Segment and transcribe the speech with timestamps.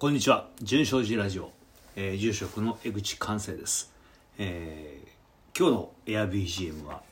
[0.00, 0.48] こんにちは。
[0.62, 1.52] 純正寺ラジオ、
[1.94, 3.92] えー、住職の江口寛生です、
[4.38, 7.02] えー今日の AirBGM は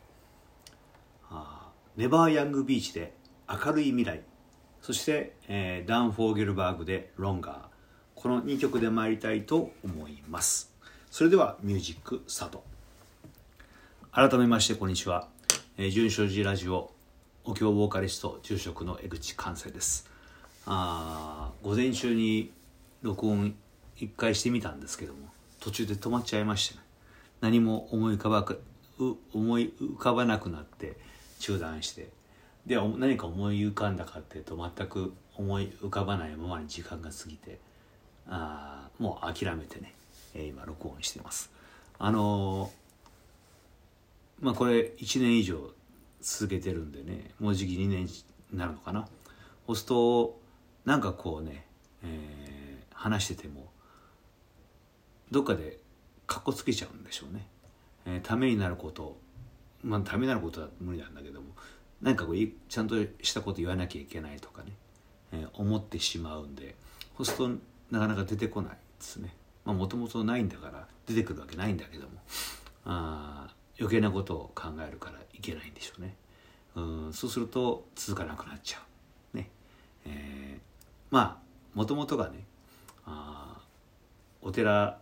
[1.31, 3.13] あネバーヤングビーチで
[3.47, 4.23] 明るい未来。
[4.81, 7.59] そして、えーダン・フォーゲルバーグでロンガー。
[8.15, 10.73] この2曲で参りたいと思います。
[11.11, 12.65] それではミュージックスタート。
[14.13, 15.29] 改めましてこんにちは、
[15.77, 16.91] えー、純正寺ラジオ。
[17.45, 20.09] お経ボーカリスト住職の江口寛生です。
[20.65, 22.57] あ午前中に
[23.03, 23.55] 録音
[23.97, 25.19] 一回してみたんですけども
[25.61, 26.81] 途中で止まっちゃいましてね。
[27.41, 28.61] 何も思い浮かばく
[29.33, 30.97] 思い浮かばなくなって
[31.39, 32.09] 中断して。
[32.67, 37.59] で何か思い浮かんだかっていうと全く思い浮かばないままに時間が過ぎて
[38.29, 39.95] あもう諦めてね、
[40.35, 41.51] えー今録音してます。
[41.99, 45.59] あのーまあこれ1年以上
[46.21, 48.11] 続けてるんでねもうじき2年に
[48.53, 49.09] なるのかな。
[49.67, 50.39] そうすと
[50.85, 51.65] なんかこうね、
[52.03, 52.48] えー
[52.99, 53.71] 話してても
[55.31, 55.79] どっかで
[56.27, 57.47] かっこつけちゃうんでしょうね、
[58.07, 59.17] えーためになること
[59.83, 61.49] まあためになることは無理なんだけども
[62.03, 62.37] 何かこう
[62.69, 64.73] ちゃんとしたこと言わなきゃいけないとかね、
[65.33, 66.75] えー思ってしまうんで
[67.17, 67.49] そうすると
[67.91, 69.35] なかなか出てこないですね。
[69.65, 72.13] もともとないんだから出てくるわけないんだけども
[72.87, 76.17] あ余計なことを考えるからいけないんでしょうね。
[76.75, 78.79] うんそうすると続かなくなっちゃ
[79.35, 79.37] う。
[79.37, 79.51] ね。
[80.07, 80.61] えー
[81.11, 82.45] まあもともとがね
[83.09, 83.61] あ
[84.43, 85.01] お寺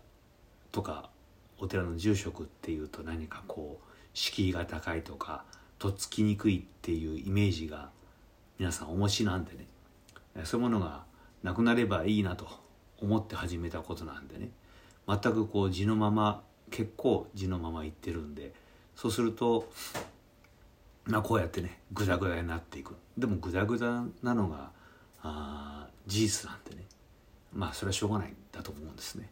[0.73, 1.11] とか
[1.59, 5.45] お寺の住職っていうと何かこう敷居が高いとか
[5.79, 7.91] とっつきにくいっていうイメージが
[8.59, 9.67] 皆さんお持ちなんでね。
[10.45, 11.05] そういうものが
[11.42, 12.47] なくなればいいなと
[13.01, 14.51] 思って始めたことなんでね。
[15.09, 18.53] 全くこう地のまま結構地のままいってるんで
[18.95, 19.70] そうすると
[21.05, 22.95] まあこうやってねグダグダになっていく。
[23.17, 24.70] でもグダグダなのが
[25.23, 26.85] あ事実なんでね。
[27.52, 29.30] まあそれはしょうがないんだと思うんですね。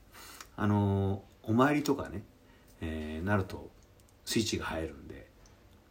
[0.57, 2.23] あのお参りとかね、
[2.81, 3.71] えーなると
[4.25, 5.27] スイッチが入るんで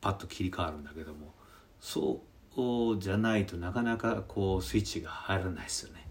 [0.02, 1.34] パッと切り替わるんだけども
[1.80, 2.22] そ
[2.56, 6.08] うじゃないとなかなかこうスイッチが入らないですよね。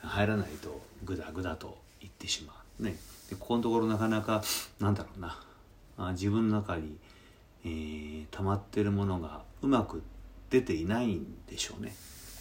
[0.00, 2.96] 入らないとグダグダといってしまうね。
[3.30, 4.42] でここのところなかなか
[4.80, 5.40] なんだろうな。
[5.96, 6.96] あ自分の中に、
[7.64, 10.02] えー溜まってるものがうまく
[10.50, 11.94] 出ていないんでしょうね。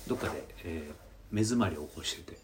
[0.08, 0.96] どっかで、えー
[1.32, 2.38] 目詰まりを起こしてて。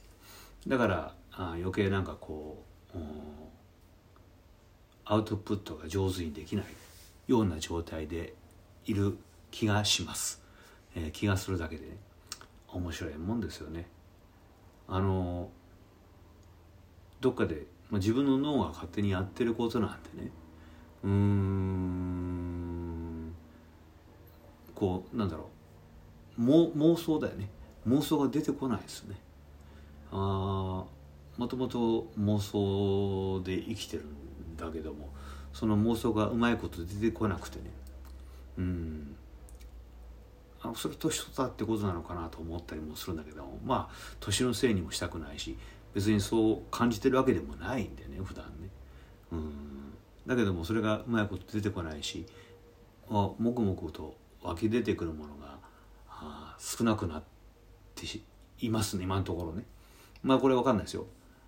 [0.68, 3.06] だからあ余計なんかこううん
[5.06, 6.66] アウトプットが上手にできない
[7.28, 8.36] ような状態で
[8.86, 9.18] いる
[9.50, 10.44] 気がします、
[10.96, 11.97] えー気がするだけでね
[12.68, 13.88] 面白いもんですよね。
[14.88, 15.50] あの
[17.22, 20.31] どっかで、まあ、自分の脳が勝手にやってることなんでね
[21.03, 22.30] うーん
[24.76, 25.50] こうなんだろ
[26.38, 27.50] う妄妄想だよね。
[27.88, 29.16] 妄想が出てこないですね。
[30.12, 30.86] あ
[31.38, 35.09] もともと妄想で生きてるんだけども
[35.53, 37.66] その妄想がうまいこと出てこなくてね。
[38.58, 39.16] うん。
[40.62, 45.58] あそれ年取ったってことなのかなと思ったりもするんだけどもまあ年のせいにもしたくないし
[45.94, 48.70] 別にそう感じてるわけでもないんでね普段ね。
[49.31, 49.94] うん。
[50.28, 52.26] だけどもそれがうまいこと出てこないし
[53.09, 55.58] あもくもくと湧き出てくるものが
[56.09, 57.24] あ少なくなっ
[57.96, 58.06] て
[58.59, 59.64] いますね今のところね。
[60.24, 61.06] まあこれわかんないですよ。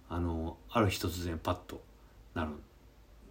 [0.10, 1.82] あのある日突然パッと
[2.34, 2.52] なる。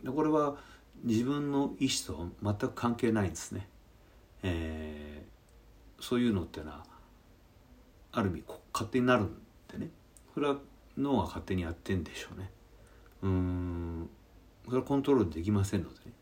[0.02, 0.56] でこれは
[1.04, 3.68] 自分の意思と全く関係ないんですね、
[4.42, 5.30] えー
[6.00, 6.82] そういうのってのは
[8.12, 9.34] ある意味こ勝手になるん
[9.70, 9.90] でね。
[10.34, 10.56] それは
[10.96, 12.50] 脳が勝手にやってんでしょうね。
[13.22, 14.10] うん。
[14.64, 16.12] それはコントロールできませんのでね。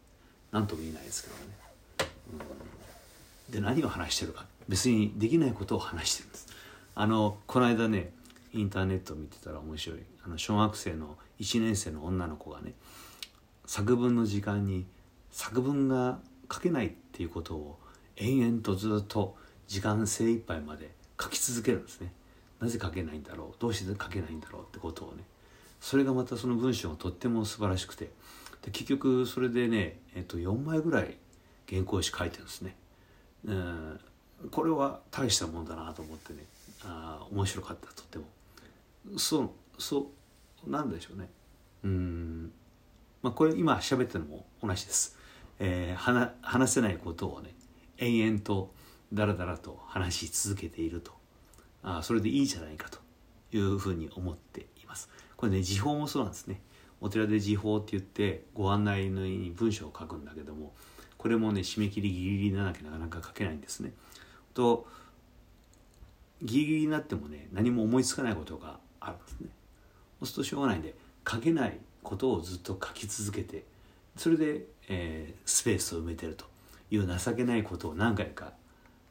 [0.51, 2.11] 何とも言えないですけどね。
[3.51, 4.47] で何を話してるか。
[4.69, 6.49] 別にできないことを話してるんです。
[6.95, 8.13] あのこの間ね
[8.53, 10.01] インターネットを見てたら面白い。
[10.25, 12.75] あの小学生の1年生の女の子がね
[13.67, 14.87] 作文の時間に
[15.31, 16.19] 作文が
[16.53, 17.79] 書けないっていうことを
[18.17, 19.37] 延々とずっと
[19.67, 20.91] 時間精一杯まで
[21.21, 22.13] 書き続けるんですね。
[22.61, 23.61] なぜ書けないんだろう？
[23.61, 25.25] どうして書けないんだろうってことをね。
[25.81, 28.11] それがまたその文章がとっても素晴らしくて。
[28.63, 31.17] で結局それでね、えっと、4枚ぐらい
[31.71, 32.75] 原稿紙書いてるんですね。
[33.45, 34.01] うん
[34.51, 36.45] これは大したもんだなと思ってね
[36.85, 38.25] あ面白かったとっても。
[39.17, 40.11] そうそ
[40.67, 41.31] うなんでしょうね。
[41.85, 42.53] うん。
[43.23, 45.17] まあこれ今喋ってるのも同じです、
[45.59, 47.55] えー話話せないことをね
[47.99, 48.73] 延々と
[49.13, 51.13] だらだらと話し続けていると。
[51.83, 52.99] あーそれでいいじゃないかと
[53.53, 55.09] いうふうに思っています。
[55.37, 56.61] これね時報もそうなんですね。
[57.01, 60.75] お寺で時報って言ってご案内のに文章を書くんだけども
[61.17, 63.93] これもね締め切りギリギリでなきゃなかなか書けないんですね。
[64.53, 64.87] と
[66.43, 69.49] ギリギリになってもね何も思いつかないことがあるんですね。
[70.21, 70.95] そうするとしょうがないんで
[71.29, 73.65] 書けないことをずっと書き続けて
[74.17, 76.47] それで、えー、スペースを埋めてると
[76.91, 78.53] いう情けないことを何回か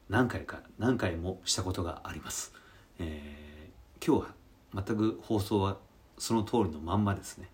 [0.09, 2.53] 何回か何回もしたことがあります、
[2.99, 4.29] えー、今日
[4.73, 5.77] は全く放送は
[6.17, 7.47] その通りのまんまですね。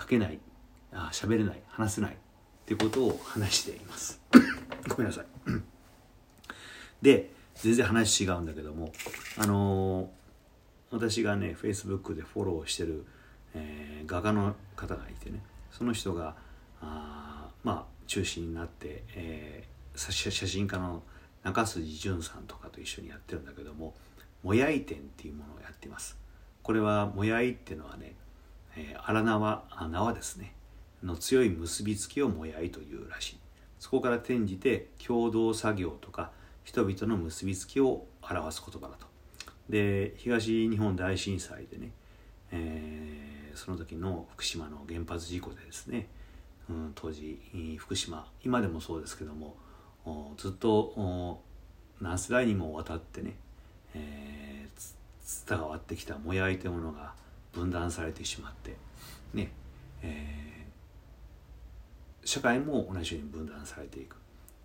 [0.00, 0.38] 書けない
[0.92, 2.16] あ喋れない話せないっ
[2.66, 4.20] ていうことを話しています。
[4.88, 5.26] ごめんなさい。
[7.02, 8.92] で全然話違うんだけども
[9.36, 10.08] あのー、
[10.94, 13.04] 私がね Facebook でフォローしてる、
[13.52, 15.40] えー、画家の方がいてね
[15.72, 16.36] その人が
[16.80, 21.02] あまあ中心になって、えー、写真家の
[21.42, 23.94] 中筋淳さんとかと一緒にやってるんだけども
[24.44, 26.16] もやい展っていうものをやってます。
[26.62, 28.14] これはもやいっていうのはね、
[28.76, 30.54] えー、荒縄縄ですね。
[31.02, 33.38] の強い結びつきをもやいというらしい。
[33.80, 36.30] そこから転じて共同作業とか
[36.62, 39.13] 人々の結びつきを表す言葉だと。
[39.68, 41.90] で東日本大震災でね、
[42.52, 46.06] えー、その時の福島の原発事故でですね、
[46.68, 47.40] うん、当時
[47.78, 49.56] 福島今でもそうですけども
[50.36, 51.40] ずっと
[52.00, 53.36] 何世代にもわたってね、
[53.94, 57.14] えー、伝わってきたもやいというものが
[57.52, 58.76] 分断されてしまって
[59.32, 59.50] ね、
[60.02, 64.16] えー、社会も同じように分断されていく。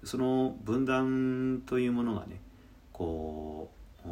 [0.03, 2.39] その分断というものがね
[2.93, 3.69] こ
[4.05, 4.09] う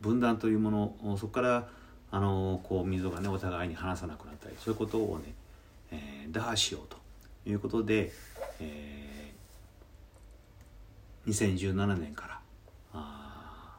[0.00, 0.70] 分断というも
[1.02, 1.68] のそこから
[2.10, 5.34] あのこう溝がねお互いに話さなくなったりそういうことをね、
[5.90, 6.96] えー、打破しようと
[7.48, 8.12] いうことで、
[8.60, 12.40] えー、2017年から
[12.94, 13.76] あ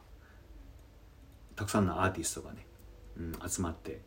[1.56, 2.64] たくさんのアーティストがね、
[3.18, 4.00] うん、集まって、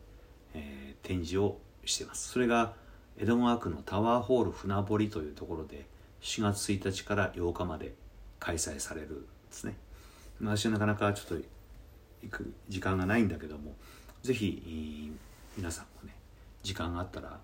[0.54, 2.30] えー、展示をしてます。
[2.30, 2.72] それが
[3.16, 5.86] 江戸川区のタワーホール船堀というところで
[6.20, 7.94] 4月1日から8日まで
[8.40, 9.76] 開催されるんですね。
[10.40, 11.46] 私はなかなかちょっと
[12.24, 13.74] 行く時間がないんだけども
[14.22, 15.12] 是非
[15.56, 16.14] 皆さんもね
[16.62, 17.38] 時間があったら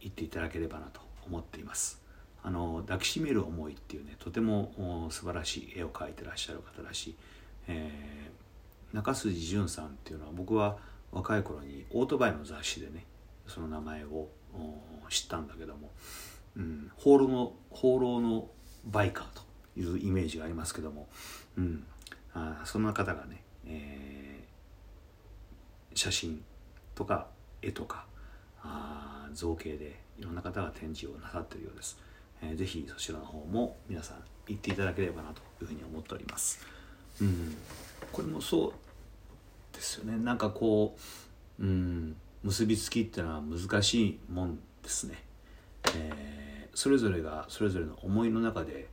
[0.00, 2.00] 行っていただければなと思っています。
[2.42, 7.16] あの抱きしめる思いっていうねとても素晴らしい絵を描いてらっしゃる方だし、
[7.66, 10.78] えー、中筋淳さんっていうのは僕は
[11.10, 13.04] 若い頃にオートバイの雑誌でね
[13.46, 14.28] その名前を
[15.08, 15.90] 知ったんだけども、
[16.56, 18.48] うん、放浪の放浪の
[18.86, 19.42] バイカーと
[19.80, 21.08] いうイメージがありますけども、
[21.56, 21.84] うん、
[22.34, 26.42] あそんな方がね、えー、写真
[26.94, 27.28] とか
[27.62, 28.06] 絵とか
[28.62, 31.98] あ造形でいろんな方が展示をなさっているようです、
[32.42, 36.64] えー、ぜひそちらの方も皆さん行っていただければなというふうに思っております。
[37.20, 37.54] うん。
[38.12, 38.72] これもそう
[39.74, 40.16] ですよね。
[40.16, 40.96] なんかこ
[41.58, 45.24] ううん結びつきっていうのは難しいもんですね、
[45.96, 48.88] えー、それぞれがそれぞれの思いの中で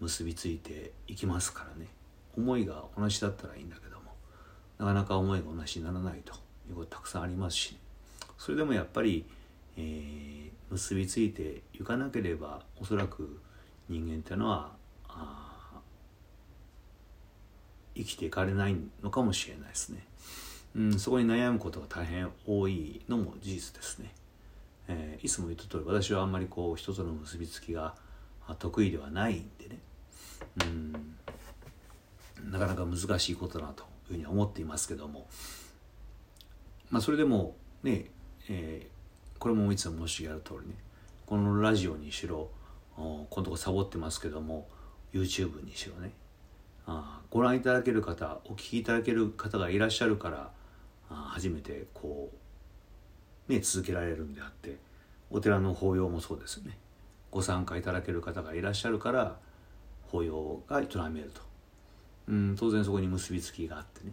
[0.00, 1.88] 結びついていきますからね。
[2.38, 4.12] 思いが同じだったらいいんだけども
[4.78, 6.32] なかなか思いが同じにならないと
[6.70, 7.76] いうことたくさんありますし、
[8.38, 9.24] それでもやっぱり、
[9.76, 13.40] えー、結びついていかなければおそらく
[13.88, 14.70] 人間っていうのは
[17.96, 20.04] 生きていかれないのかもしれないですね。
[20.76, 24.14] うん、そこに悩むことが大変多いのも事実ですね。
[24.86, 27.94] えー、いつも言った通り私はあんまりこう人との結びつきが
[28.58, 29.78] 得意ではないんでね、
[30.62, 31.16] うん、
[32.44, 35.28] なかなか難しいことだなというふうに思っていますけども。
[36.90, 38.06] まあそれでもね
[38.48, 40.74] えー、これもいつも申し上げる通りね
[41.26, 42.48] このラジオにしろ
[42.96, 44.66] このとこサボってますけども
[45.12, 46.12] YouTube にしろね
[46.86, 50.50] あご覧いただける方お聞きいただける方がいらっしゃるから
[51.10, 52.30] あ初めてこ
[53.48, 54.76] うね続けられるんであって
[55.30, 56.78] お寺の法要もそうですよね。
[57.30, 59.36] ご参加いただける方がいらっしゃるから
[60.06, 61.42] 法要が営めると、
[62.28, 64.12] うん、当然そこに結びつきがあってね。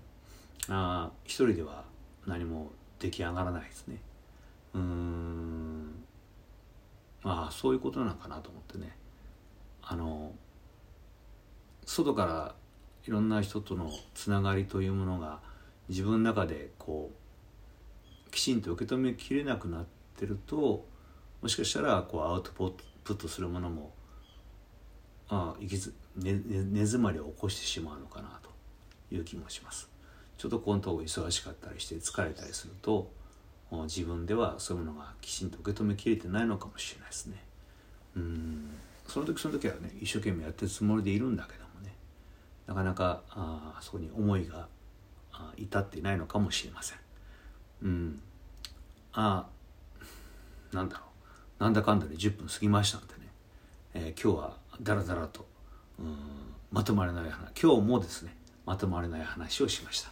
[0.69, 1.83] あ一人では
[2.25, 3.97] 何も出来上がらないですね。
[4.73, 6.03] うん。
[7.21, 8.95] まあそういうことなのかなと思ってね。
[9.83, 10.31] あの
[11.85, 12.55] 外から
[13.05, 15.39] いろんな人とのつながりというものが
[15.89, 17.11] 自分の中でこ
[18.27, 19.85] うきちんと受け止めきれなくなっ
[20.17, 20.85] てると
[21.41, 23.93] もしかしたらこうアウトプットするものも
[25.29, 29.89] あ行きず根、ねね、詰まりを起こしてしまうのかなという気もします。
[30.37, 33.09] ちょっとこのとこ忙しかったりして疲れたりすると
[33.83, 37.43] 自分ではそういうものがきちんと受け止めきれてないのかもしれないですね。
[38.15, 38.69] うん。
[39.07, 41.93] その時その時はね一生懸命やってるつもりでいるんだけどもね
[42.65, 44.67] なかなかあそこに思いが
[45.57, 46.97] 至っていないのかもしれません。
[47.83, 48.21] うん。
[49.13, 49.47] あ
[50.71, 51.03] なんだろ
[51.59, 51.63] う。
[51.63, 53.19] なんだかんだで10分過ぎましたんでね、
[53.93, 55.45] えー、今日はだらだらと
[55.99, 56.17] うん
[56.71, 60.11] まとまれない話今日もですねまとまれない話をしました。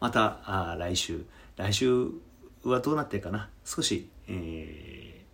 [0.00, 1.24] またあ来週
[1.56, 2.08] 来週
[2.62, 5.24] はどうなってるかな少し、え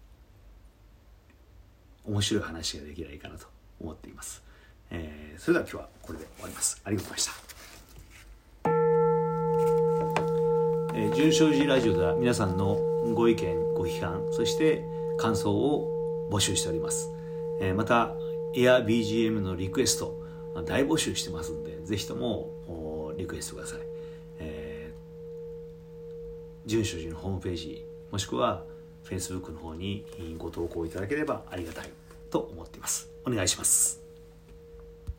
[2.05, 3.47] ー、面白い話ができないかなと
[3.81, 4.43] 思っています、
[4.91, 6.81] えー、それでは今日はこれで終わります。
[6.85, 7.51] ありがとうございました。
[10.93, 12.77] えー、純正寺ラジオでは皆さんの
[13.15, 14.85] ご意見ご批判そして
[15.19, 17.09] 感想を募集しております、
[17.61, 18.11] えー、また
[18.57, 20.23] エア BGM のリクエスト
[20.65, 23.81] 大募集してますんでぜひともリクエストください、
[24.41, 28.65] えー、純正寺のホームページもしくは
[29.05, 30.05] Facebook の方に
[30.39, 31.91] ご投稿いただければありがたい
[32.31, 33.11] と思っています。
[33.25, 34.00] お願いします。